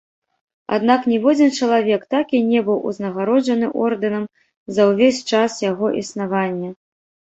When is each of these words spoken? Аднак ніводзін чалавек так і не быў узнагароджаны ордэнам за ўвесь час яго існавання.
Аднак 0.75 1.01
ніводзін 1.11 1.51
чалавек 1.59 2.01
так 2.15 2.33
і 2.39 2.41
не 2.47 2.63
быў 2.69 2.79
узнагароджаны 2.91 3.67
ордэнам 3.83 4.25
за 4.79 4.83
ўвесь 4.93 5.21
час 5.33 5.51
яго 5.71 5.87
існавання. 6.01 6.69